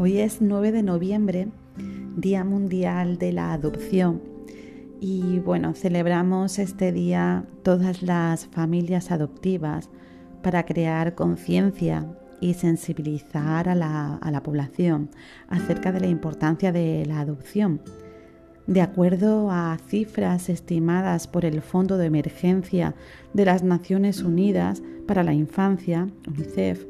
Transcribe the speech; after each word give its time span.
Hoy 0.00 0.18
es 0.18 0.40
9 0.40 0.70
de 0.70 0.84
noviembre, 0.84 1.48
Día 2.16 2.44
Mundial 2.44 3.18
de 3.18 3.32
la 3.32 3.52
Adopción. 3.52 4.22
Y 5.00 5.40
bueno, 5.40 5.74
celebramos 5.74 6.60
este 6.60 6.92
día 6.92 7.46
todas 7.64 8.04
las 8.04 8.46
familias 8.46 9.10
adoptivas 9.10 9.90
para 10.40 10.64
crear 10.64 11.16
conciencia 11.16 12.06
y 12.40 12.54
sensibilizar 12.54 13.68
a 13.68 13.74
la, 13.74 14.14
a 14.18 14.30
la, 14.30 14.40
población 14.40 15.10
acerca 15.48 15.90
de 15.90 15.98
la 15.98 16.06
importancia 16.06 16.70
de 16.70 17.04
la 17.04 17.18
adopción. 17.18 17.80
De 18.68 18.82
acuerdo 18.82 19.50
a 19.50 19.78
cifras 19.88 20.48
estimadas 20.48 21.26
por 21.26 21.44
el 21.44 21.60
Fondo 21.60 21.98
de 21.98 22.06
Emergencia 22.06 22.94
de 23.32 23.46
las 23.46 23.64
Naciones 23.64 24.22
Unidas 24.22 24.80
para 25.08 25.24
la 25.24 25.32
Infancia, 25.32 26.06
UNICEF, 26.28 26.86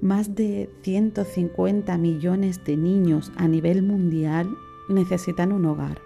más 0.00 0.34
de 0.34 0.70
150 0.82 1.96
millones 1.98 2.64
de 2.64 2.76
niños 2.76 3.32
a 3.36 3.48
nivel 3.48 3.82
mundial 3.82 4.48
necesitan 4.88 5.52
un 5.52 5.66
hogar. 5.66 6.00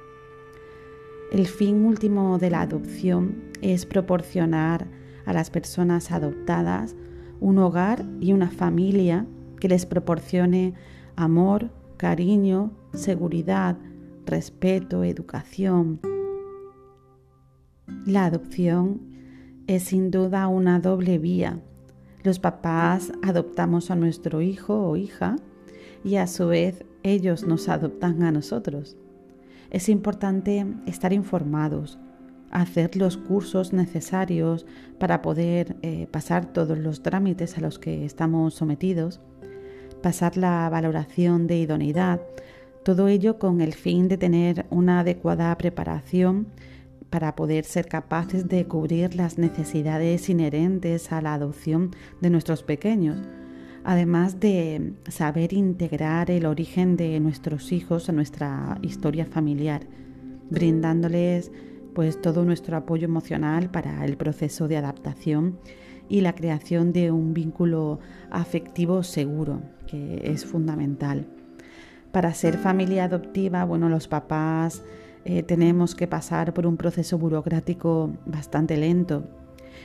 El 1.30 1.46
fin 1.46 1.84
último 1.84 2.38
de 2.38 2.50
la 2.50 2.62
adopción 2.62 3.50
es 3.60 3.86
proporcionar 3.86 4.86
a 5.24 5.32
las 5.32 5.50
personas 5.50 6.10
adoptadas 6.10 6.96
un 7.40 7.58
hogar 7.58 8.04
y 8.20 8.32
una 8.32 8.50
familia 8.50 9.26
que 9.60 9.68
les 9.68 9.86
proporcione 9.86 10.74
amor, 11.16 11.70
cariño, 11.96 12.72
seguridad, 12.92 13.78
respeto, 14.26 15.04
educación. 15.04 16.00
La 18.06 18.26
adopción 18.26 19.00
es 19.66 19.84
sin 19.84 20.10
duda 20.10 20.48
una 20.48 20.80
doble 20.80 21.18
vía 21.18 21.60
los 22.22 22.38
papás 22.38 23.12
adoptamos 23.22 23.90
a 23.90 23.96
nuestro 23.96 24.40
hijo 24.42 24.88
o 24.88 24.96
hija 24.96 25.36
y 26.04 26.16
a 26.16 26.26
su 26.26 26.48
vez 26.48 26.84
ellos 27.02 27.44
nos 27.44 27.68
adoptan 27.68 28.22
a 28.22 28.32
nosotros. 28.32 28.96
Es 29.70 29.88
importante 29.88 30.66
estar 30.86 31.12
informados, 31.12 31.98
hacer 32.50 32.96
los 32.96 33.16
cursos 33.16 33.72
necesarios 33.72 34.66
para 34.98 35.22
poder 35.22 35.76
eh, 35.82 36.06
pasar 36.10 36.46
todos 36.46 36.78
los 36.78 37.02
trámites 37.02 37.56
a 37.56 37.60
los 37.60 37.78
que 37.78 38.04
estamos 38.04 38.54
sometidos, 38.54 39.20
pasar 40.02 40.36
la 40.36 40.68
valoración 40.68 41.46
de 41.46 41.58
idoneidad, 41.58 42.20
todo 42.84 43.08
ello 43.08 43.38
con 43.38 43.60
el 43.60 43.74
fin 43.74 44.08
de 44.08 44.18
tener 44.18 44.66
una 44.70 45.00
adecuada 45.00 45.56
preparación 45.56 46.48
para 47.12 47.36
poder 47.36 47.66
ser 47.66 47.88
capaces 47.88 48.48
de 48.48 48.64
cubrir 48.64 49.14
las 49.14 49.36
necesidades 49.36 50.30
inherentes 50.30 51.12
a 51.12 51.20
la 51.20 51.34
adopción 51.34 51.90
de 52.22 52.30
nuestros 52.30 52.62
pequeños, 52.62 53.18
además 53.84 54.40
de 54.40 54.94
saber 55.08 55.52
integrar 55.52 56.30
el 56.30 56.46
origen 56.46 56.96
de 56.96 57.20
nuestros 57.20 57.70
hijos 57.70 58.08
a 58.08 58.12
nuestra 58.12 58.78
historia 58.80 59.26
familiar, 59.26 59.82
brindándoles 60.48 61.52
pues 61.94 62.18
todo 62.18 62.46
nuestro 62.46 62.78
apoyo 62.78 63.04
emocional 63.04 63.70
para 63.70 64.06
el 64.06 64.16
proceso 64.16 64.66
de 64.66 64.78
adaptación 64.78 65.58
y 66.08 66.22
la 66.22 66.34
creación 66.34 66.94
de 66.94 67.10
un 67.10 67.34
vínculo 67.34 68.00
afectivo 68.30 69.02
seguro, 69.02 69.60
que 69.86 70.22
es 70.24 70.46
fundamental. 70.46 71.26
Para 72.10 72.32
ser 72.32 72.56
familia 72.56 73.04
adoptiva, 73.04 73.66
bueno, 73.66 73.90
los 73.90 74.08
papás 74.08 74.82
eh, 75.24 75.42
tenemos 75.42 75.94
que 75.94 76.06
pasar 76.06 76.52
por 76.52 76.66
un 76.66 76.76
proceso 76.76 77.18
burocrático 77.18 78.12
bastante 78.26 78.76
lento. 78.76 79.24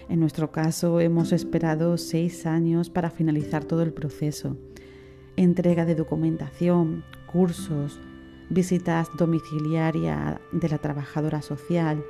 En 0.10 0.20
nuestro 0.20 0.52
caso 0.52 1.00
hemos 1.00 1.32
esperado 1.32 1.98
seis 1.98 2.46
años 2.46 2.90
para 2.90 3.10
finalizar 3.10 3.64
todo 3.64 3.84
el 3.84 3.94
proceso. 3.94 4.58
Entrega 5.36 5.86
de 5.86 5.96
documentación, 5.96 7.04
cursos, 7.32 8.00
visitas 8.50 9.10
domiciliarias 9.18 10.40
de 10.52 10.70
la 10.70 10.78
trabajadora 10.78 11.42
social, 11.42 12.04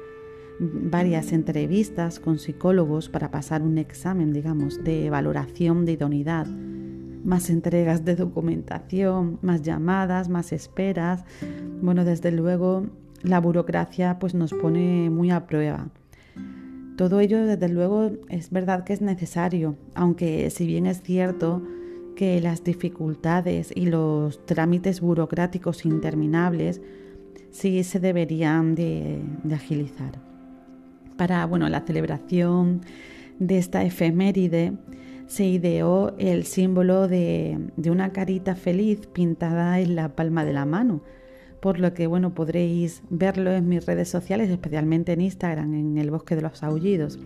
varias 0.60 1.34
entrevistas 1.34 2.20
con 2.20 2.40
psicólogos 2.40 3.10
para 3.10 3.32
pasar 3.32 3.62
un 3.62 3.78
examen, 3.78 4.32
digamos, 4.32 4.84
de 4.84 5.10
valoración 5.10 5.86
de 5.86 5.94
idoneidad, 5.94 6.48
más 6.48 7.50
entregas 7.50 8.06
de 8.06 8.16
documentación, 8.16 9.40
más 9.42 9.62
llamadas, 9.62 10.30
más 10.30 10.52
esperas. 10.54 11.26
Bueno, 11.82 12.06
desde 12.06 12.32
luego 12.32 12.86
la 13.22 13.40
burocracia 13.40 14.20
pues 14.20 14.34
nos 14.34 14.54
pone 14.54 15.10
muy 15.10 15.32
a 15.32 15.46
prueba. 15.48 15.90
Todo 16.98 17.20
ello, 17.20 17.46
desde 17.46 17.70
luego, 17.70 18.12
es 18.28 18.50
verdad 18.50 18.84
que 18.84 18.94
es 18.94 19.02
necesario, 19.02 19.76
aunque 19.94 20.50
si 20.50 20.66
bien 20.66 20.88
es 20.88 21.04
cierto 21.04 21.62
que 22.16 22.42
las 22.42 22.64
dificultades 22.64 23.72
y 23.76 23.86
los 23.86 24.44
trámites 24.48 25.00
burocráticos 25.02 25.86
interminables 25.86 26.82
sí 27.52 27.84
se 27.84 28.00
deberían 28.00 28.74
de, 28.74 29.22
agilizar. 29.54 30.20
Para 31.16 31.46
bueno, 31.46 31.70
la 31.70 31.82
celebración 31.82 32.82
de 33.38 33.60
esta 33.60 33.84
efeméride 33.84 34.74
se 35.28 35.46
ideó 35.46 36.16
el 36.18 36.46
símbolo 36.46 37.08
de, 37.08 37.60
de 37.76 37.92
una 37.92 38.12
carita 38.12 38.56
feliz 38.56 39.06
pintada 39.06 39.80
en 39.80 39.96
la 39.96 40.16
palma 40.16 40.46
de 40.46 40.54
la 40.54 40.66
mano, 40.66 41.02
por 41.62 41.80
lo 41.80 41.94
que 41.94 42.08
bueno, 42.08 42.34
podréis 42.34 43.04
verlo 43.10 43.52
en 43.52 43.68
mis 43.68 43.86
redes 43.86 44.10
sociales, 44.10 44.50
especialmente 44.50 45.14
en 45.14 45.22
Instagram, 45.22 45.74
en 45.74 45.98
el 45.98 46.12
Bosque 46.12 46.36
de 46.36 46.42
los 46.42 46.64
Aullidos. 46.64 47.20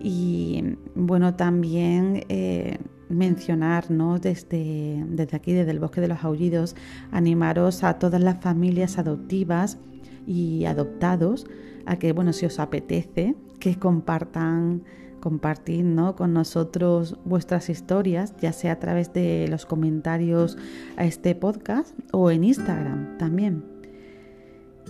Y 0.00 0.76
bueno, 0.94 1.34
también 1.34 2.24
eh, 2.28 2.78
mencionar 3.08 3.90
¿no? 3.90 4.18
desde, 4.18 5.04
desde 5.08 5.36
aquí, 5.36 5.52
desde 5.52 5.70
el 5.70 5.78
Bosque 5.78 6.00
de 6.00 6.08
los 6.08 6.24
Aullidos, 6.24 6.74
animaros 7.12 7.84
a 7.84 7.98
todas 7.98 8.20
las 8.20 8.40
familias 8.40 8.98
adoptivas 8.98 9.78
y 10.26 10.64
adoptados 10.64 11.46
a 11.86 11.98
que, 11.98 12.12
bueno, 12.12 12.32
si 12.32 12.46
os 12.46 12.58
apetece, 12.58 13.36
que 13.60 13.78
compartan 13.78 14.82
compartir 15.22 15.84
¿no? 15.84 16.16
con 16.16 16.34
nosotros 16.34 17.16
vuestras 17.24 17.70
historias, 17.70 18.34
ya 18.40 18.52
sea 18.52 18.72
a 18.72 18.78
través 18.80 19.12
de 19.12 19.46
los 19.48 19.64
comentarios 19.64 20.58
a 20.96 21.04
este 21.04 21.34
podcast 21.36 21.94
o 22.10 22.30
en 22.30 22.44
Instagram 22.44 23.16
también. 23.18 23.64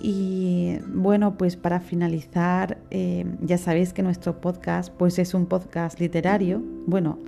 Y 0.00 0.78
bueno, 0.88 1.37
pues 1.37 1.56
para 1.56 1.81
finalizar, 1.81 2.78
eh, 2.91 3.26
ya 3.42 3.59
sabéis 3.59 3.92
que 3.92 4.03
nuestro 4.03 4.41
podcast 4.41 4.91
pues 4.92 5.19
es 5.19 5.34
un 5.34 5.47
podcast 5.47 6.00
literario, 6.00 6.62
bueno, 6.87 7.19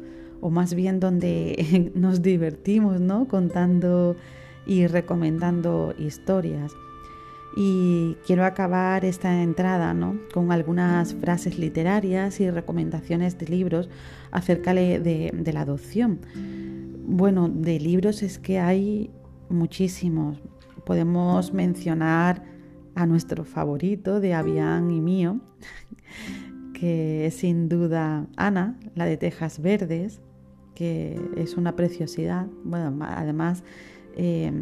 o 0.41 0.49
más 0.49 0.75
bien 0.75 0.99
donde 0.99 1.93
nos 1.95 2.23
divertimos, 2.23 3.01
¿no? 3.01 3.29
Contando 3.29 4.17
y 4.67 4.87
recomendando 4.87 5.95
historias. 5.99 6.73
Y 7.57 8.17
quiero 8.27 8.45
acabar 8.45 9.05
esta 9.05 9.43
entrada 9.43 9.95
¿no? 9.95 10.19
con 10.33 10.51
algunas 10.51 11.15
frases 11.15 11.59
literarias 11.59 12.41
y 12.41 12.51
recomendaciones 12.51 13.39
de 13.39 13.47
libros 13.47 13.89
acerca 14.33 14.75
de, 14.75 15.31
de 15.33 15.53
la 15.53 15.61
adopción. 15.61 16.21
Bueno, 17.07 17.49
de 17.49 17.79
libros 17.79 18.23
es 18.23 18.39
que 18.39 18.59
hay 18.59 19.11
muchísimos. 19.49 20.43
Podemos 20.85 21.53
mencionar 21.53 22.43
a 22.95 23.07
nuestro 23.07 23.45
favorito 23.45 24.21
de 24.21 24.35
Avian 24.35 24.91
y 24.91 25.01
mío, 25.01 25.41
que 26.75 27.27
es 27.27 27.35
sin 27.35 27.69
duda 27.69 28.27
Ana, 28.37 28.79
la 28.95 29.05
de 29.07 29.17
Tejas 29.17 29.61
Verdes, 29.61 30.21
que 30.75 31.21
es 31.37 31.57
una 31.57 31.77
preciosidad. 31.77 32.47
Bueno, 32.65 32.97
además 33.01 33.65
eh, 34.17 34.53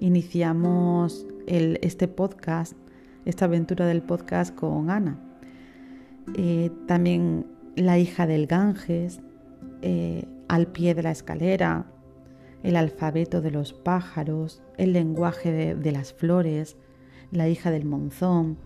iniciamos 0.00 1.26
este 1.46 2.08
podcast, 2.08 2.74
esta 3.24 3.46
aventura 3.46 3.86
del 3.86 4.02
podcast 4.02 4.54
con 4.54 4.90
Ana. 4.90 5.18
Eh, 6.36 6.70
también 6.86 7.46
La 7.74 7.98
hija 7.98 8.26
del 8.26 8.46
Ganges, 8.46 9.20
eh, 9.82 10.26
Al 10.48 10.66
pie 10.68 10.94
de 10.94 11.02
la 11.02 11.10
escalera, 11.10 11.86
El 12.62 12.76
alfabeto 12.76 13.40
de 13.40 13.50
los 13.50 13.72
pájaros, 13.72 14.62
El 14.76 14.92
lenguaje 14.92 15.74
de, 15.74 15.92
las 15.92 16.12
flores, 16.12 16.76
La 17.30 17.48
hija 17.48 17.70
del 17.70 17.84
monzón, 17.84 18.58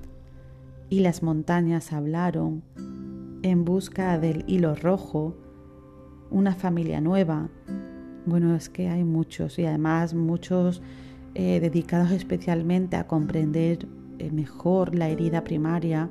y 0.90 1.00
las 1.00 1.22
montañas 1.22 1.92
hablaron, 1.92 2.62
En 3.42 3.64
busca 3.64 4.18
del 4.18 4.44
hilo 4.46 4.74
rojo, 4.74 5.36
Una 6.30 6.54
familia 6.54 7.00
nueva. 7.00 7.48
Bueno, 8.26 8.54
es 8.54 8.68
que 8.68 8.88
hay 8.88 9.02
muchos 9.02 9.58
y 9.58 9.66
además 9.66 10.14
muchos 10.14 10.82
eh, 11.34 11.60
dedicados 11.60 12.10
especialmente 12.10 12.96
a 12.96 13.06
comprender 13.06 13.86
eh, 14.18 14.30
mejor 14.30 14.94
la 14.94 15.08
herida 15.08 15.44
primaria 15.44 16.10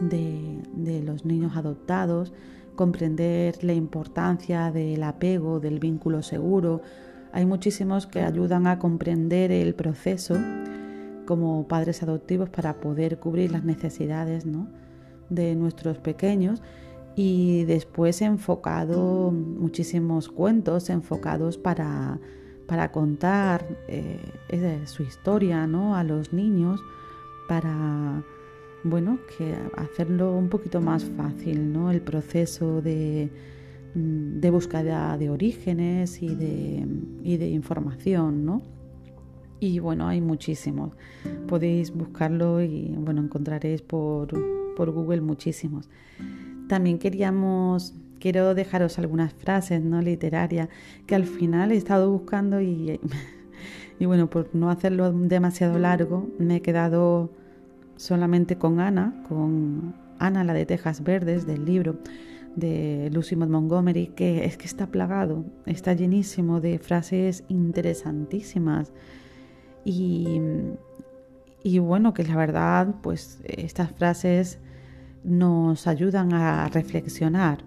de, 0.00 1.02
los 1.02 1.24
niños 1.24 1.56
adoptados, 1.56 2.32
comprender 2.74 3.62
la 3.62 3.74
importancia 3.74 4.72
del 4.72 5.02
apego, 5.02 5.60
del 5.60 5.78
vínculo 5.78 6.22
seguro. 6.22 6.80
Hay 7.32 7.46
muchísimos 7.46 8.06
que 8.06 8.22
ayudan 8.22 8.66
a 8.66 8.78
comprender 8.78 9.52
el 9.52 9.74
proceso 9.74 10.36
como 11.26 11.68
padres 11.68 12.02
adoptivos 12.02 12.48
para 12.48 12.80
poder 12.80 13.18
cubrir 13.18 13.52
las 13.52 13.64
necesidades 13.64 14.44
de 15.28 15.54
nuestros 15.54 15.98
pequeños 15.98 16.62
y 17.16 17.64
después 17.64 18.22
enfocado 18.22 19.30
muchísimos 19.30 20.28
cuentos 20.28 20.90
enfocados 20.90 21.58
para 21.58 22.18
para 22.66 22.90
contar 22.92 23.66
eh, 23.88 24.82
su 24.86 25.02
historia 25.02 25.66
¿no? 25.66 25.96
a 25.96 26.04
los 26.04 26.32
niños, 26.32 26.80
para 27.48 28.22
bueno, 28.84 29.18
que 29.36 29.56
hacerlo 29.76 30.36
un 30.36 30.48
poquito 30.50 30.80
más 30.80 31.04
fácil, 31.04 31.72
¿no? 31.72 31.90
El 31.90 32.02
proceso 32.02 32.82
de, 32.82 33.30
mm, 33.94 34.50
búsqueda 34.50 35.16
de 35.16 35.30
orígenes 35.30 36.22
y 36.22 36.34
de, 36.34 36.86
y 37.22 37.38
de 37.38 37.48
información, 37.48 38.44
¿no? 38.44 38.62
Y 39.58 39.78
bueno, 39.78 40.06
hay 40.06 40.20
muchísimos. 40.20 40.92
Podéis 41.48 41.92
buscarlo 41.92 42.60
y 42.60 42.94
bueno, 42.98 43.22
encontraréis 43.22 43.80
por, 43.80 44.28
por 44.76 44.90
Google 44.90 45.22
muchísimos. 45.22 45.88
También 46.68 46.98
queríamos, 46.98 47.94
quiero 48.24 48.54
dejaros 48.54 48.98
algunas 48.98 49.34
frases 49.34 49.82
no 49.82 50.00
literarias 50.00 50.70
que 51.06 51.14
al 51.14 51.26
final 51.26 51.72
he 51.72 51.76
estado 51.76 52.10
buscando 52.10 52.58
y, 52.62 52.98
y 53.98 54.06
bueno, 54.06 54.30
por 54.30 54.48
no 54.54 54.70
hacerlo 54.70 55.12
demasiado 55.12 55.78
largo, 55.78 56.30
me 56.38 56.56
he 56.56 56.62
quedado 56.62 57.28
solamente 57.96 58.56
con 58.56 58.80
Ana, 58.80 59.22
con 59.28 59.94
Ana, 60.18 60.42
la 60.42 60.54
de 60.54 60.64
Tejas 60.64 61.02
Verdes, 61.02 61.46
del 61.46 61.66
libro 61.66 61.98
de 62.56 63.10
Lucy 63.12 63.36
Montgomery, 63.36 64.06
que 64.06 64.46
es 64.46 64.56
que 64.56 64.64
está 64.64 64.86
plagado, 64.86 65.44
está 65.66 65.92
llenísimo 65.92 66.62
de 66.62 66.78
frases 66.78 67.44
interesantísimas. 67.48 68.90
Y, 69.84 70.40
y 71.62 71.78
bueno, 71.78 72.14
que 72.14 72.24
la 72.24 72.36
verdad, 72.36 72.94
pues 73.02 73.42
estas 73.44 73.92
frases 73.92 74.60
nos 75.24 75.86
ayudan 75.86 76.32
a 76.32 76.68
reflexionar, 76.68 77.58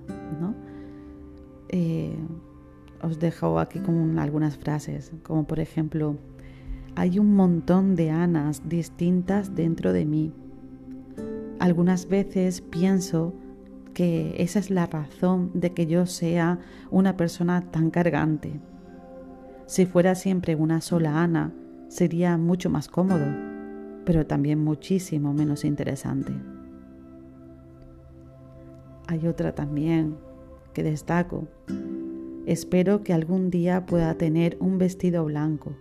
os 3.07 3.19
dejo 3.19 3.59
aquí 3.59 3.79
con 3.79 4.19
algunas 4.19 4.57
frases, 4.57 5.11
como 5.23 5.45
por 5.47 5.59
ejemplo, 5.59 6.17
hay 6.95 7.19
un 7.19 7.33
montón 7.35 7.95
de 7.95 8.11
Anas 8.11 8.67
distintas 8.67 9.55
dentro 9.55 9.93
de 9.93 10.05
mí. 10.05 10.33
Algunas 11.59 12.07
veces 12.07 12.61
pienso 12.61 13.33
que 13.93 14.35
esa 14.37 14.59
es 14.59 14.69
la 14.69 14.85
razón 14.85 15.51
de 15.53 15.73
que 15.73 15.87
yo 15.87 16.05
sea 16.05 16.59
una 16.91 17.17
persona 17.17 17.71
tan 17.71 17.89
cargante. 17.89 18.59
Si 19.65 19.85
fuera 19.85 20.13
siempre 20.15 20.55
una 20.55 20.81
sola 20.81 21.23
Ana, 21.23 21.53
sería 21.87 22.37
mucho 22.37 22.69
más 22.69 22.87
cómodo, 22.87 23.25
pero 24.05 24.25
también 24.25 24.63
muchísimo 24.63 25.33
menos 25.33 25.65
interesante. 25.65 26.33
Hay 29.07 29.27
otra 29.27 29.55
también 29.55 30.17
que 30.73 30.83
destaco. 30.83 31.47
Espero 32.47 33.03
que 33.03 33.11
algún 33.11 33.51
día 33.51 33.85
pueda 33.85 34.13
tener 34.17 34.55
un 34.61 34.77
vestido 34.77 35.25
blanco. 35.25 35.73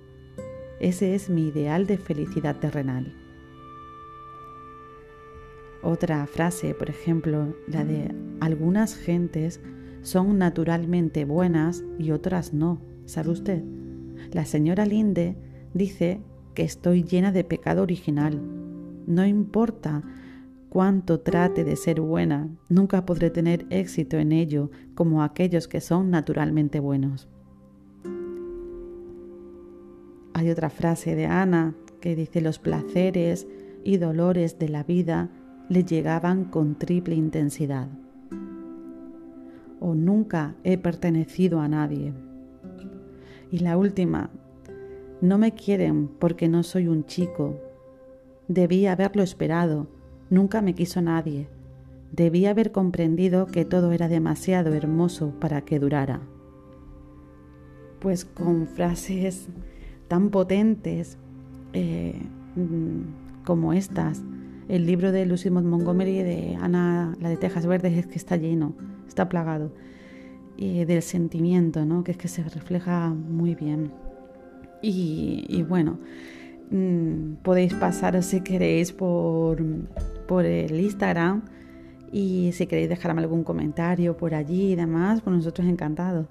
Ese 0.80 1.14
es 1.14 1.30
mi 1.30 1.46
ideal 1.46 1.86
de 1.86 1.96
felicidad 1.96 2.56
terrenal. 2.56 3.14
Otra 5.80 6.26
frase, 6.26 6.74
por 6.74 6.90
ejemplo, 6.90 7.54
la 7.68 7.84
de 7.84 8.12
algunas 8.40 8.96
gentes 8.96 9.60
son 10.02 10.38
naturalmente 10.38 11.24
buenas 11.24 11.84
y 12.00 12.10
otras 12.10 12.52
no. 12.52 12.80
¿Sabe 13.04 13.30
usted? 13.30 13.62
La 14.32 14.44
señora 14.44 14.86
Linde 14.86 15.36
dice 15.72 16.20
que 16.54 16.64
estoy 16.64 17.04
llena 17.04 17.30
de 17.30 17.44
pecado 17.44 17.84
original. 17.84 18.42
No 19.06 19.24
importa 19.24 20.02
cuánto 20.76 21.20
trate 21.20 21.64
de 21.64 21.75
ser 21.75 22.02
buena, 22.02 22.50
nunca 22.69 23.06
podré 23.06 23.31
tener 23.31 23.64
éxito 23.70 24.19
en 24.19 24.31
ello 24.31 24.70
como 24.94 25.23
aquellos 25.23 25.69
que 25.69 25.81
son 25.81 26.11
naturalmente 26.11 26.81
buenos. 26.81 27.31
Hay 30.34 30.50
otra 30.50 30.69
frase 30.69 31.14
de 31.14 31.25
Ana 31.25 31.75
que 31.99 32.14
dice 32.14 32.43
los 32.43 32.58
placeres 32.58 33.46
y 33.84 33.96
dolores 33.96 34.58
de 34.58 34.69
la 34.69 34.82
vida 34.82 35.31
le 35.70 35.82
llegaban 35.82 36.44
con 36.44 36.75
triple 36.75 37.14
intensidad. 37.14 37.88
O 39.81 39.94
nunca 39.94 40.56
he 40.62 40.76
pertenecido 40.76 41.61
a 41.61 41.69
nadie. 41.69 42.12
Y 43.50 43.61
la 43.61 43.78
última 43.78 44.28
no 45.23 45.38
me 45.38 45.52
quieren 45.52 46.08
porque 46.19 46.49
no 46.50 46.62
soy 46.62 46.87
un 46.87 47.06
chico. 47.06 47.58
Debí 48.46 48.87
haberlo 48.87 49.23
esperado. 49.23 49.95
Nunca 50.31 50.62
me 50.62 50.75
quiso 50.75 51.00
nadie. 51.00 51.49
Debí 52.12 52.46
haber 52.46 52.73
comprendido 52.73 53.46
que 53.46 53.64
todo 53.64 53.93
era 53.93 54.08
demasiado 54.08 54.75
hermoso 54.75 55.32
para 55.40 55.61
que 55.62 55.78
durara. 55.78 56.20
Pues 58.00 58.25
con 58.25 58.67
frases 58.67 59.49
tan 60.08 60.31
potentes 60.31 61.19
eh, 61.73 62.20
como 63.44 63.73
estas, 63.73 64.23
el 64.69 64.87
libro 64.87 65.12
de 65.12 65.26
Lucy 65.26 65.50
Montgomery 65.50 66.23
de 66.23 66.56
Ana, 66.61 67.17
la 67.20 67.28
de 67.28 67.37
Tejas 67.37 67.67
Verdes, 67.67 67.96
es 67.96 68.06
que 68.06 68.17
está 68.17 68.37
lleno, 68.37 68.75
está 69.06 69.28
plagado. 69.28 69.73
Del 70.58 71.02
sentimiento, 71.02 71.84
¿no? 71.84 72.02
que 72.02 72.12
es 72.12 72.17
que 72.17 72.28
se 72.28 72.43
refleja 72.43 73.11
muy 73.11 73.55
bien. 73.55 73.93
Y, 74.81 75.62
bueno, 75.69 75.99
mm, 76.70 77.43
podéis 77.43 77.75
pasaros 77.75 78.25
si 78.25 78.40
queréis 78.40 78.93
por, 78.93 79.62
por 80.26 80.44
el 80.44 80.78
Instagram 80.81 81.43
y 82.12 82.52
si 82.52 82.67
queréis 82.67 82.88
dejarme 82.88 83.23
algún 83.23 83.44
comentario 83.44 84.17
por 84.17 84.34
allí 84.34 84.73
y 84.73 84.76
demás, 84.76 85.20
pues 85.23 85.37
nosotros 85.37 85.67
encantados. 85.67 86.26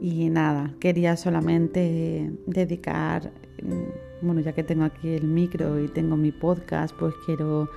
Y 0.00 0.28
nada, 0.30 0.74
quería 0.80 1.16
solamente 1.16 2.30
dedicar, 2.46 3.32
mm, 3.62 4.26
bueno, 4.26 4.40
ya 4.40 4.52
que 4.52 4.62
tengo 4.62 4.84
aquí 4.84 5.08
el 5.08 5.24
micro 5.24 5.82
y 5.82 5.88
tengo 5.88 6.16
mi 6.16 6.32
podcast, 6.32 6.94
pues 6.98 7.14
quiero, 7.24 7.68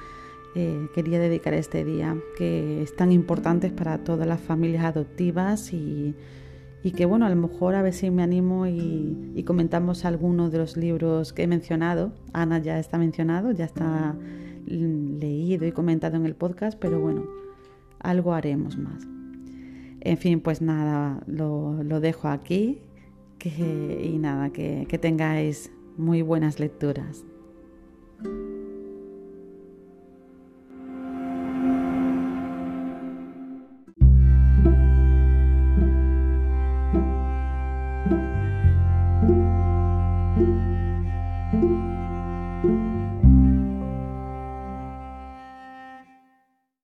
eh, 0.55 0.87
quería 0.93 1.19
dedicar 1.19 1.53
este 1.53 1.85
día 1.85 2.17
que 2.37 2.81
es 2.81 2.95
tan 2.95 3.11
importante 3.11 3.69
para 3.69 4.03
todas 4.03 4.27
las 4.27 4.41
familias 4.41 4.83
adoptivas 4.83 5.73
y, 5.73 6.15
y 6.83 6.91
que 6.91 7.05
bueno, 7.05 7.25
a 7.25 7.29
lo 7.29 7.35
mejor 7.35 7.75
a 7.75 7.81
ver 7.81 7.93
si 7.93 8.09
me 8.09 8.23
animo 8.23 8.67
y, 8.67 9.43
comentamos 9.45 10.05
algunos 10.05 10.51
de 10.51 10.59
los 10.59 10.77
libros 10.77 11.33
que 11.33 11.43
he 11.43 11.47
mencionado. 11.47 12.11
Ana 12.33 12.59
ya 12.59 12.77
está 12.77 12.97
mencionado, 12.97 13.51
ya 13.51 13.65
está 13.65 14.15
leído 14.65 15.65
y 15.65 15.71
comentado 15.71 16.17
en 16.17 16.25
el 16.25 16.35
podcast, 16.35 16.77
pero 16.77 16.99
bueno, 16.99 17.25
algo 17.99 18.33
haremos 18.33 18.77
más. 18.77 19.07
En 20.01 20.17
fin, 20.17 20.39
pues 20.39 20.61
nada, 20.61 21.21
lo, 21.25 21.99
dejo 21.99 22.27
aquí 22.27 22.81
y 23.43 24.17
nada, 24.19 24.51
que 24.51 24.99
tengáis 25.01 25.71
muy 25.97 26.21
buenas 26.21 26.59
lecturas. 26.59 27.25